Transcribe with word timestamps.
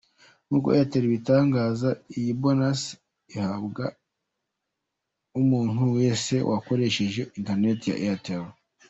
Nk’uko 0.45 0.67
Airtel 0.71 1.03
ibitangaza, 1.05 1.89
iyi 2.17 2.31
Bonus 2.41 2.81
ihabwa 3.35 3.85
umuntu 5.41 5.81
wese 5.97 6.33
wakoresheje 6.49 7.21
interineti 7.37 7.85
ya 7.89 7.97
Airtel. 8.05 8.43